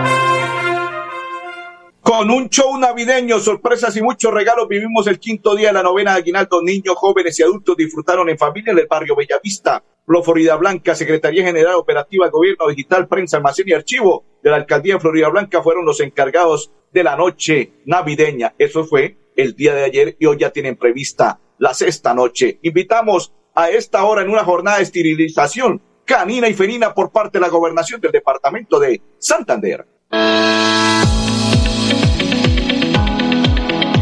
Con 2.21 2.29
un 2.29 2.49
show 2.49 2.77
navideño, 2.77 3.39
sorpresas 3.39 3.97
y 3.97 4.01
muchos 4.03 4.31
regalos, 4.31 4.67
vivimos 4.67 5.07
el 5.07 5.17
quinto 5.17 5.55
día 5.55 5.69
de 5.69 5.73
la 5.73 5.81
novena 5.81 6.11
de 6.11 6.19
Aguinaldo. 6.19 6.61
Niños, 6.61 6.93
jóvenes 6.95 7.39
y 7.39 7.41
adultos 7.41 7.75
disfrutaron 7.75 8.29
en 8.29 8.37
familia 8.37 8.73
en 8.73 8.77
el 8.77 8.85
barrio 8.85 9.15
Bellavista. 9.15 9.83
Flo 10.05 10.21
Florida 10.21 10.55
Blanca, 10.55 10.93
Secretaría 10.93 11.43
General 11.43 11.73
Operativa, 11.73 12.29
Gobierno 12.29 12.67
Digital, 12.67 13.07
Prensa, 13.07 13.37
Almacén 13.37 13.69
y 13.69 13.73
Archivo 13.73 14.23
de 14.43 14.51
la 14.51 14.57
Alcaldía 14.57 14.93
de 14.93 14.99
Florida 14.99 15.29
Blanca 15.29 15.63
fueron 15.63 15.83
los 15.83 15.99
encargados 15.99 16.71
de 16.93 17.03
la 17.03 17.15
noche 17.15 17.71
navideña. 17.85 18.53
Eso 18.59 18.85
fue 18.85 19.17
el 19.35 19.55
día 19.55 19.73
de 19.73 19.83
ayer 19.83 20.15
y 20.19 20.27
hoy 20.27 20.37
ya 20.37 20.51
tienen 20.51 20.75
prevista 20.75 21.39
la 21.57 21.73
sexta 21.73 22.13
noche. 22.13 22.59
Invitamos 22.61 23.33
a 23.55 23.71
esta 23.71 24.03
hora 24.03 24.21
en 24.21 24.29
una 24.29 24.43
jornada 24.43 24.77
de 24.77 24.83
esterilización 24.83 25.81
canina 26.05 26.47
y 26.47 26.53
felina 26.53 26.93
por 26.93 27.11
parte 27.11 27.39
de 27.39 27.41
la 27.41 27.49
gobernación 27.49 27.99
del 27.99 28.11
departamento 28.11 28.79
de 28.79 29.01
Santander. 29.17 29.87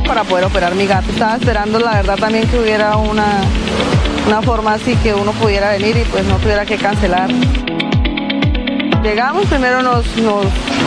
Para 0.10 0.24
poder 0.24 0.46
operar 0.46 0.74
mi 0.74 0.88
gato. 0.88 1.12
Estaba 1.12 1.36
esperando, 1.36 1.78
la 1.80 1.92
verdad, 1.92 2.18
también 2.18 2.48
que 2.48 2.58
hubiera 2.58 2.98
una, 2.98 3.28
una 4.28 4.42
forma 4.42 4.74
así 4.74 4.96
que 5.04 5.14
uno 5.14 5.32
pudiera 5.34 5.70
venir 5.70 5.96
y 5.98 6.04
pues 6.06 6.26
no 6.26 6.38
tuviera 6.38 6.66
que 6.66 6.78
cancelar. 6.78 7.30
Llegamos, 9.04 9.46
primero 9.46 9.82
nos, 9.84 10.04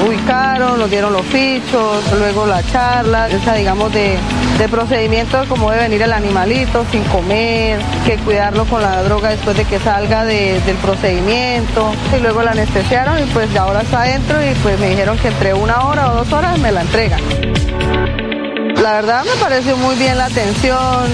ubicaron, 0.07 0.79
nos 0.81 0.91
dieron 0.91 1.13
los 1.13 1.25
fichos, 1.27 2.03
luego 2.19 2.47
la 2.47 2.63
charla, 2.65 3.29
esa 3.29 3.55
digamos 3.55 3.93
de, 3.93 4.19
de 4.59 4.69
procedimiento 4.69 5.41
de 5.41 5.47
cómo 5.47 5.71
debe 5.71 5.85
venir 5.85 6.03
el 6.03 6.13
animalito 6.13 6.85
sin 6.91 7.03
comer, 7.05 7.79
que 8.05 8.17
cuidarlo 8.19 8.65
con 8.67 8.83
la 8.83 9.03
droga 9.05 9.31
después 9.31 9.57
de 9.57 9.65
que 9.65 9.79
salga 9.79 10.25
de- 10.25 10.61
del 10.67 10.77
procedimiento. 10.77 11.93
Y 12.17 12.21
luego 12.21 12.43
la 12.43 12.51
anestesiaron 12.51 13.19
y 13.21 13.25
pues 13.33 13.51
ya 13.53 13.63
ahora 13.63 13.81
está 13.83 14.03
adentro 14.03 14.37
y 14.45 14.53
pues 14.57 14.79
me 14.81 14.91
dijeron 14.91 15.17
que 15.19 15.29
entre 15.29 15.55
una 15.55 15.87
hora 15.87 16.11
o 16.11 16.17
dos 16.17 16.33
horas 16.33 16.59
me 16.59 16.73
la 16.73 16.83
entregan. 16.83 17.21
La 18.83 18.95
verdad 18.95 19.25
me 19.25 19.41
pareció 19.41 19.77
muy 19.77 19.95
bien 19.95 20.19
la 20.19 20.25
atención, 20.25 21.05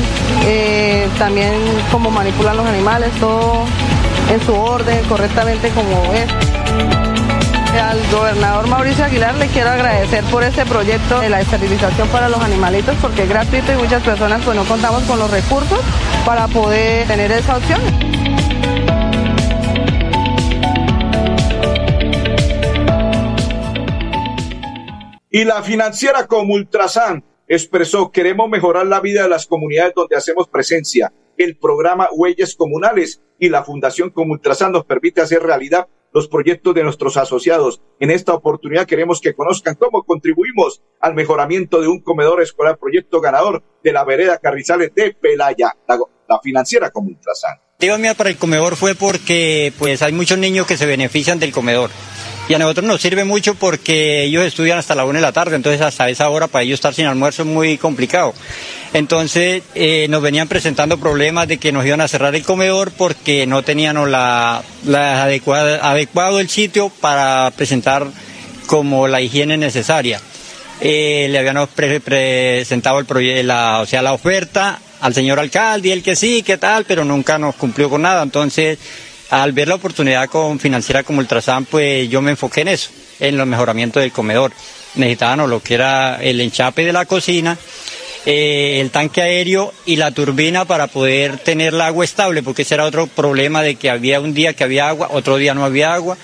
eh, 0.47 1.07
también 1.19 1.53
cómo 1.93 2.11
manipulan 2.11 2.57
los 2.57 2.67
animales, 2.67 3.11
todo 3.21 3.67
en 4.33 4.41
su 4.41 4.55
orden, 4.55 5.05
correctamente 5.05 5.69
como 5.73 6.15
es. 6.15 6.33
Al 7.79 8.01
gobernador 8.11 8.69
Mauricio 8.69 9.05
Aguilar 9.05 9.35
le 9.35 9.49
quiero 9.49 9.69
agradecer 9.69 10.25
por 10.25 10.45
este 10.45 10.65
proyecto 10.65 11.21
de 11.21 11.29
la 11.29 11.43
esterilización 11.43 12.09
para 12.09 12.31
los 12.31 12.41
animalitos 12.41 12.97
porque 13.03 13.25
es 13.25 13.29
gratuito 13.29 13.71
y 13.71 13.77
muchas 13.77 14.03
personas 14.03 14.41
pues 14.43 14.57
no 14.57 14.65
contamos 14.65 15.03
con 15.03 15.19
los 15.19 15.31
recursos 15.31 15.81
para 16.25 16.49
poder 16.49 17.07
tener 17.07 17.31
esa 17.31 17.59
opción. 17.59 17.83
Y 25.31 25.45
la 25.45 25.63
financiera 25.63 26.27
como 26.27 26.55
Ultrasan 26.55 27.23
expresó, 27.49 28.11
queremos 28.11 28.49
mejorar 28.49 28.87
la 28.87 29.01
vida 29.01 29.23
de 29.23 29.29
las 29.29 29.47
comunidades 29.47 29.95
donde 29.95 30.17
hacemos 30.17 30.49
presencia. 30.49 31.13
El 31.37 31.57
programa 31.57 32.09
Huellas 32.13 32.55
Comunales 32.55 33.23
y 33.39 33.49
la 33.49 33.65
Fundación 33.65 34.11
como 34.11 34.33
Ultrasan 34.33 34.73
nos 34.73 34.85
permite 34.85 35.21
hacer 35.21 35.43
realidad 35.43 35.89
los 36.13 36.29
proyectos 36.29 36.75
de 36.75 36.83
nuestros 36.83 37.17
asociados. 37.17 37.81
En 38.01 38.11
esta 38.11 38.35
oportunidad 38.35 38.87
queremos 38.87 39.21
que 39.21 39.35
conozcan 39.35 39.75
cómo 39.75 40.05
contribuimos 40.05 40.83
al 41.01 41.15
mejoramiento 41.15 41.81
de 41.81 41.89
un 41.89 42.01
comedor 42.01 42.43
escolar, 42.43 42.79
proyecto 42.79 43.21
ganador 43.21 43.63
de 43.83 43.93
la 43.93 44.05
vereda 44.05 44.39
Carrizales 44.39 44.95
de 44.95 45.15
Pelaya, 45.15 45.77
la, 45.87 45.99
la 46.29 46.41
financiera 46.41 46.91
como 46.91 47.09
Ultrasan. 47.09 47.59
La 47.81 47.99
mía 47.99 48.15
para 48.15 48.31
el 48.31 48.37
comedor 48.37 48.75
fue 48.75 48.95
porque 48.95 49.73
pues 49.79 50.03
hay 50.03 50.13
muchos 50.13 50.39
niños 50.39 50.67
que 50.67 50.77
se 50.77 50.87
benefician 50.87 51.39
del 51.39 51.53
comedor. 51.53 51.91
Y 52.49 52.55
a 52.55 52.59
nosotros 52.59 52.87
nos 52.87 53.03
sirve 53.03 53.25
mucho 53.25 53.55
porque 53.57 54.25
ellos 54.25 54.43
estudian 54.45 54.79
hasta 54.79 54.95
la 54.95 55.05
una 55.05 55.19
de 55.19 55.23
la 55.23 55.33
tarde, 55.33 55.55
entonces 55.55 55.83
hasta 55.83 56.09
esa 56.09 56.31
hora 56.31 56.47
para 56.47 56.63
ellos 56.63 56.77
estar 56.79 56.95
sin 56.95 57.05
almuerzo 57.05 57.43
es 57.43 57.49
muy 57.49 57.77
complicado. 57.77 58.33
Entonces 58.95 59.63
eh, 59.75 60.07
nos 60.09 60.23
venían 60.23 60.49
presentando 60.49 60.97
problemas 60.99 61.47
de 61.47 61.59
que 61.59 61.73
nos 61.73 61.85
iban 61.85 62.01
a 62.01 62.09
cerrar 62.09 62.35
el 62.35 62.43
comedor 62.45 62.91
porque 62.93 63.47
no 63.47 63.63
teníamos 63.63 64.09
la, 64.09 64.63
la 64.87 65.25
adecuada, 65.25 65.91
adecuado 65.91 66.41
el 66.41 66.49
sitio 66.49 66.89
para 66.89 67.53
presentar 67.55 68.07
como 68.67 69.09
la 69.09 69.21
higiene 69.21 69.59
necesaria. 69.59 70.19
Eh, 70.81 71.27
le 71.31 71.39
habíamos 71.39 71.69
pre- 71.69 72.01
presentado 72.01 72.99
el 72.99 73.07
proye- 73.07 73.43
la, 73.43 73.81
o 73.81 73.87
sea, 73.87 74.01
la 74.01 74.15
oferta 74.15 74.79
al 75.01 75.13
señor 75.13 75.39
alcalde, 75.39 75.93
él 75.93 76.03
que 76.03 76.17
sí, 76.17 76.43
que 76.43 76.57
tal, 76.57 76.85
pero 76.87 77.05
nunca 77.05 77.39
nos 77.39 77.57
cumplió 77.57 77.91
con 77.91 78.03
nada. 78.03 78.23
Entonces, 78.23 78.79
al 79.31 79.53
ver 79.53 79.69
la 79.69 79.75
oportunidad 79.75 80.29
con 80.29 80.59
financiera 80.59 81.03
como 81.03 81.19
Ultrasan, 81.19 81.65
pues 81.65 82.09
yo 82.09 82.23
me 82.23 82.31
enfoqué 82.31 82.63
en 82.63 82.69
eso, 82.69 82.91
en 83.21 83.37
los 83.37 83.47
mejoramientos 83.47 84.03
del 84.03 84.13
comedor. 84.13 84.53
Necesitábamos 84.95 85.51
lo 85.51 85.63
que 85.63 85.75
era 85.75 86.23
el 86.23 86.41
enchape 86.41 86.85
de 86.85 86.93
la 86.93 87.05
cocina, 87.05 87.59
eh, 88.25 88.81
el 88.81 88.91
tanque 88.91 89.23
aéreo 89.23 89.73
y 89.87 89.97
la 89.97 90.11
turbina 90.11 90.65
para 90.65 90.87
poder 90.87 91.39
tener 91.39 91.75
el 91.75 91.81
agua 91.81 92.05
estable, 92.05 92.43
porque 92.43 92.63
ese 92.63 92.75
era 92.75 92.85
otro 92.85 93.07
problema 93.07 93.63
de 93.63 93.77
que 93.77 93.91
había 93.91 94.21
un 94.21 94.35
día 94.35 94.55
que 94.55 94.65
había 94.65 94.89
agua, 94.89 95.09
otro 95.13 95.37
día 95.37 95.55
no 95.55 95.65
había 95.65 95.95
agua. 95.95 96.17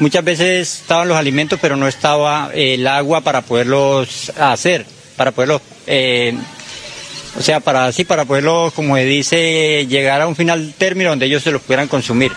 Muchas 0.00 0.24
veces 0.24 0.80
estaban 0.80 1.08
los 1.08 1.16
alimentos, 1.16 1.58
pero 1.60 1.76
no 1.76 1.86
estaba 1.86 2.50
eh, 2.54 2.74
el 2.74 2.86
agua 2.86 3.20
para 3.20 3.42
poderlos 3.42 4.30
hacer, 4.38 4.86
para 5.16 5.30
poderlos, 5.30 5.60
eh, 5.86 6.34
o 7.38 7.42
sea, 7.42 7.60
para 7.60 7.86
así, 7.86 8.04
para 8.04 8.24
poderlos, 8.24 8.72
como 8.72 8.96
se 8.96 9.04
dice, 9.04 9.86
llegar 9.86 10.20
a 10.20 10.26
un 10.26 10.36
final 10.36 10.74
término 10.76 11.10
donde 11.10 11.26
ellos 11.26 11.42
se 11.42 11.50
los 11.50 11.62
pudieran 11.62 11.88
consumir. 11.88 12.32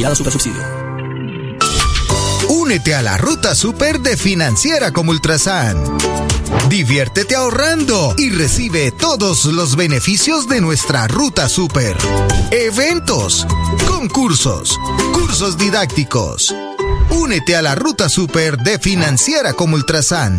Vigilado 0.00 0.30
Subsidio. 0.30 0.62
Únete 2.48 2.94
a 2.94 3.02
la 3.02 3.18
ruta 3.18 3.54
super 3.54 4.00
de 4.00 4.16
Financiera 4.16 4.92
como 4.92 5.10
Ultrasan. 5.10 5.76
Diviértete 6.70 7.34
ahorrando 7.34 8.14
y 8.16 8.30
recibe 8.30 8.92
todos 8.92 9.44
los 9.44 9.76
beneficios 9.76 10.48
de 10.48 10.62
nuestra 10.62 11.06
ruta 11.06 11.50
super. 11.50 11.98
Eventos, 12.50 13.46
concursos, 13.86 14.78
cursos 15.12 15.58
didácticos. 15.58 16.54
Únete 17.10 17.54
a 17.54 17.60
la 17.60 17.74
ruta 17.74 18.08
super 18.08 18.56
de 18.56 18.78
Financiera 18.78 19.52
como 19.52 19.74
Ultrasan. 19.74 20.38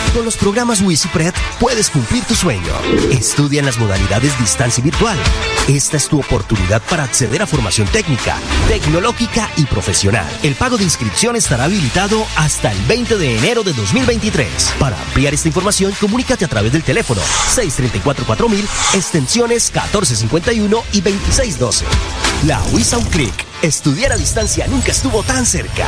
Con 0.13 0.25
los 0.25 0.35
programas 0.35 0.81
WisiPred 0.81 1.33
puedes 1.57 1.89
cumplir 1.89 2.25
tu 2.25 2.35
sueño. 2.35 2.73
Estudia 3.11 3.59
en 3.59 3.65
las 3.65 3.77
modalidades 3.77 4.37
distancia 4.39 4.81
y 4.81 4.83
virtual. 4.83 5.17
Esta 5.69 5.95
es 5.95 6.09
tu 6.09 6.19
oportunidad 6.19 6.81
para 6.89 7.03
acceder 7.03 7.41
a 7.41 7.47
formación 7.47 7.87
técnica, 7.87 8.35
tecnológica 8.67 9.49
y 9.55 9.63
profesional. 9.65 10.27
El 10.43 10.55
pago 10.55 10.77
de 10.77 10.83
inscripción 10.83 11.37
estará 11.37 11.63
habilitado 11.63 12.25
hasta 12.35 12.73
el 12.73 12.81
20 12.87 13.17
de 13.17 13.37
enero 13.37 13.63
de 13.63 13.71
2023. 13.71 14.73
Para 14.79 14.99
ampliar 15.01 15.33
esta 15.33 15.47
información, 15.47 15.93
comunícate 15.99 16.43
a 16.43 16.49
través 16.49 16.73
del 16.73 16.83
teléfono 16.83 17.21
634-4000, 17.55 18.63
extensiones 18.95 19.71
1451 19.71 20.83
y 20.91 21.01
2612. 21.01 21.85
La 22.47 22.61
WISA 22.73 22.97
un 22.97 23.05
clic. 23.05 23.45
Estudiar 23.61 24.11
a 24.11 24.17
distancia 24.17 24.67
nunca 24.67 24.91
estuvo 24.91 25.23
tan 25.23 25.45
cerca. 25.45 25.87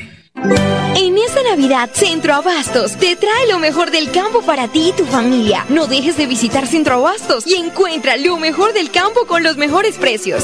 En 0.43 1.17
esta 1.17 1.43
Navidad, 1.43 1.89
Centro 1.93 2.33
Abastos 2.33 2.95
te 2.97 3.15
trae 3.15 3.47
lo 3.47 3.59
mejor 3.59 3.91
del 3.91 4.11
campo 4.11 4.41
para 4.41 4.67
ti 4.67 4.89
y 4.89 4.93
tu 4.93 5.05
familia. 5.05 5.65
No 5.69 5.85
dejes 5.85 6.17
de 6.17 6.25
visitar 6.25 6.65
Centro 6.65 6.95
Abastos 6.95 7.45
y 7.45 7.55
encuentra 7.55 8.17
lo 8.17 8.37
mejor 8.37 8.73
del 8.73 8.89
campo 8.91 9.25
con 9.27 9.43
los 9.43 9.57
mejores 9.57 9.97
precios. 9.97 10.43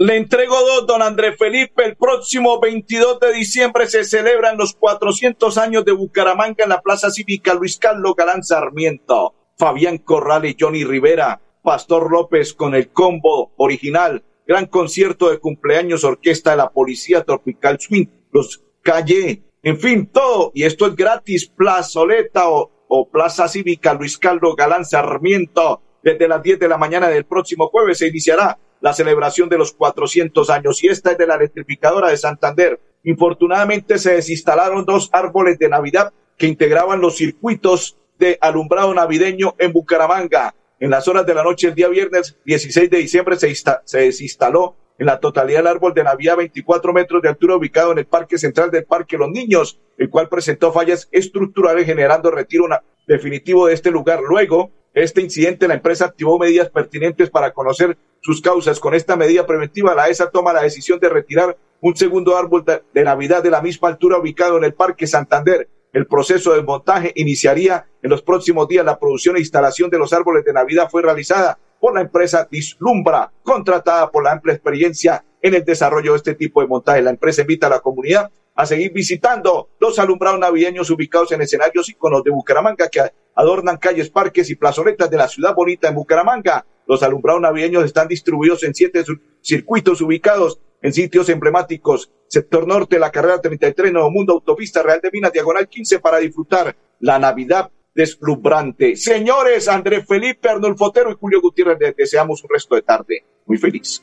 Le 0.00 0.16
entrego 0.16 0.54
dos, 0.60 0.86
don 0.86 1.02
Andrés 1.02 1.36
Felipe. 1.36 1.84
El 1.84 1.96
próximo 1.96 2.60
22 2.60 3.18
de 3.18 3.32
diciembre 3.32 3.88
se 3.88 4.04
celebran 4.04 4.56
los 4.56 4.74
400 4.74 5.58
años 5.58 5.84
de 5.84 5.90
Bucaramanga 5.90 6.62
en 6.62 6.68
la 6.68 6.80
Plaza 6.80 7.10
Cívica 7.10 7.52
Luis 7.54 7.78
Carlos 7.78 8.14
Galán 8.16 8.44
Sarmiento. 8.44 9.34
Fabián 9.56 9.98
Corral 9.98 10.44
y 10.44 10.56
Johnny 10.56 10.84
Rivera. 10.84 11.40
Pastor 11.64 12.12
López 12.12 12.54
con 12.54 12.76
el 12.76 12.92
combo 12.92 13.54
original. 13.56 14.22
Gran 14.46 14.66
concierto 14.66 15.30
de 15.30 15.40
cumpleaños, 15.40 16.04
orquesta 16.04 16.52
de 16.52 16.58
la 16.58 16.70
Policía 16.70 17.24
Tropical 17.24 17.80
Swing. 17.80 18.06
Los 18.30 18.62
Calle. 18.82 19.42
En 19.64 19.80
fin, 19.80 20.06
todo. 20.06 20.52
Y 20.54 20.62
esto 20.62 20.86
es 20.86 20.94
gratis. 20.94 21.48
Plazoleta 21.48 22.50
o, 22.50 22.70
o 22.86 23.10
Plaza 23.10 23.48
Cívica 23.48 23.94
Luis 23.94 24.16
Carlos 24.16 24.54
Galán 24.54 24.84
Sarmiento. 24.84 25.82
Desde 26.04 26.28
las 26.28 26.40
10 26.40 26.60
de 26.60 26.68
la 26.68 26.78
mañana 26.78 27.08
del 27.08 27.24
próximo 27.24 27.66
jueves 27.66 27.98
se 27.98 28.06
iniciará 28.06 28.56
la 28.80 28.92
celebración 28.92 29.48
de 29.48 29.58
los 29.58 29.72
400 29.72 30.50
años 30.50 30.82
y 30.82 30.88
esta 30.88 31.12
es 31.12 31.18
de 31.18 31.26
la 31.26 31.36
electrificadora 31.36 32.10
de 32.10 32.16
Santander. 32.16 32.80
Infortunadamente 33.04 33.98
se 33.98 34.14
desinstalaron 34.14 34.84
dos 34.84 35.10
árboles 35.12 35.58
de 35.58 35.68
Navidad 35.68 36.12
que 36.36 36.46
integraban 36.46 37.00
los 37.00 37.16
circuitos 37.16 37.96
de 38.18 38.38
alumbrado 38.40 38.94
navideño 38.94 39.54
en 39.58 39.72
Bucaramanga. 39.72 40.54
En 40.80 40.90
las 40.90 41.08
horas 41.08 41.26
de 41.26 41.34
la 41.34 41.42
noche 41.42 41.68
el 41.68 41.74
día 41.74 41.88
viernes 41.88 42.36
16 42.44 42.90
de 42.90 42.98
diciembre 42.98 43.36
se, 43.36 43.52
se 43.54 43.98
desinstaló 43.98 44.76
en 44.98 45.06
la 45.06 45.20
totalidad 45.20 45.60
el 45.60 45.66
árbol 45.68 45.94
de 45.94 46.04
Navidad 46.04 46.36
24 46.36 46.92
metros 46.92 47.22
de 47.22 47.28
altura 47.28 47.56
ubicado 47.56 47.92
en 47.92 47.98
el 47.98 48.06
Parque 48.06 48.36
Central 48.36 48.70
del 48.70 48.84
Parque 48.84 49.16
Los 49.16 49.30
Niños, 49.30 49.78
el 49.96 50.10
cual 50.10 50.28
presentó 50.28 50.72
fallas 50.72 51.08
estructurales 51.12 51.86
generando 51.86 52.30
retiro 52.30 52.66
definitivo 53.06 53.66
de 53.66 53.74
este 53.74 53.90
lugar. 53.92 54.20
Luego, 54.28 54.72
este 54.94 55.20
incidente, 55.20 55.68
la 55.68 55.74
empresa 55.74 56.06
activó 56.06 56.38
medidas 56.38 56.70
pertinentes 56.70 57.30
para 57.30 57.52
conocer 57.52 57.96
sus 58.20 58.40
causas. 58.40 58.80
Con 58.80 58.94
esta 58.94 59.16
medida 59.16 59.46
preventiva, 59.46 59.94
la 59.94 60.08
ESA 60.08 60.30
toma 60.30 60.52
la 60.52 60.62
decisión 60.62 60.98
de 60.98 61.08
retirar 61.08 61.56
un 61.80 61.96
segundo 61.96 62.36
árbol 62.36 62.64
de, 62.64 62.82
de 62.92 63.04
Navidad 63.04 63.42
de 63.42 63.50
la 63.50 63.62
misma 63.62 63.88
altura 63.88 64.18
ubicado 64.18 64.58
en 64.58 64.64
el 64.64 64.74
Parque 64.74 65.06
Santander. 65.06 65.68
El 65.92 66.06
proceso 66.06 66.54
de 66.54 66.62
montaje 66.62 67.12
iniciaría 67.16 67.86
en 68.02 68.10
los 68.10 68.22
próximos 68.22 68.68
días. 68.68 68.84
La 68.84 68.98
producción 68.98 69.36
e 69.36 69.40
instalación 69.40 69.90
de 69.90 69.98
los 69.98 70.12
árboles 70.12 70.44
de 70.44 70.52
Navidad 70.52 70.88
fue 70.90 71.02
realizada 71.02 71.58
por 71.80 71.94
la 71.94 72.02
empresa 72.02 72.46
Dislumbra, 72.50 73.30
contratada 73.42 74.10
por 74.10 74.24
la 74.24 74.32
amplia 74.32 74.54
experiencia 74.54 75.24
en 75.40 75.54
el 75.54 75.64
desarrollo 75.64 76.12
de 76.12 76.18
este 76.18 76.34
tipo 76.34 76.60
de 76.60 76.66
montaje. 76.66 77.02
La 77.02 77.10
empresa 77.10 77.42
invita 77.42 77.68
a 77.68 77.70
la 77.70 77.80
comunidad 77.80 78.30
a 78.54 78.66
seguir 78.66 78.92
visitando 78.92 79.68
los 79.78 79.98
alumbrados 80.00 80.40
navideños 80.40 80.90
ubicados 80.90 81.30
en 81.30 81.42
escenarios 81.42 81.88
íconos 81.88 82.24
de 82.24 82.32
Bucaramanga 82.32 82.88
que 82.88 83.00
adornan 83.36 83.76
calles, 83.76 84.10
parques 84.10 84.50
y 84.50 84.56
plazoletas 84.56 85.08
de 85.08 85.16
la 85.16 85.28
ciudad 85.28 85.54
bonita 85.54 85.88
en 85.88 85.94
Bucaramanga. 85.94 86.66
Los 86.88 87.02
alumbrados 87.02 87.42
navideños 87.42 87.84
están 87.84 88.08
distribuidos 88.08 88.64
en 88.64 88.74
siete 88.74 89.04
circuitos 89.42 90.00
ubicados 90.00 90.58
en 90.80 90.92
sitios 90.92 91.28
emblemáticos. 91.28 92.10
Sector 92.28 92.66
norte, 92.66 92.98
la 92.98 93.12
carrera 93.12 93.40
33, 93.40 93.92
Nuevo 93.92 94.10
Mundo, 94.10 94.32
Autopista 94.32 94.82
Real 94.82 95.00
de 95.02 95.10
Minas, 95.12 95.32
Diagonal 95.32 95.68
15 95.68 96.00
para 96.00 96.18
disfrutar 96.18 96.74
la 97.00 97.18
Navidad 97.18 97.70
deslumbrante. 97.94 98.96
Señores, 98.96 99.68
Andrés 99.68 100.06
Felipe, 100.06 100.48
Arnulfo 100.48 100.86
Otero 100.86 101.10
y 101.10 101.14
Julio 101.14 101.40
Gutiérrez, 101.42 101.78
les 101.78 101.96
deseamos 101.96 102.42
un 102.42 102.50
resto 102.50 102.74
de 102.74 102.82
tarde 102.82 103.24
muy 103.44 103.58
feliz. 103.58 104.02